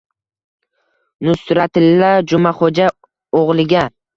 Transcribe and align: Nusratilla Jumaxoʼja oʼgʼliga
Nusratilla 1.27 2.11
Jumaxoʼja 2.31 2.87
oʼgʼliga 3.39 3.83